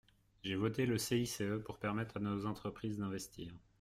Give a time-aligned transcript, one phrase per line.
[0.41, 3.53] J’ai voté le CICE pour permettre à nos entreprises d’investir.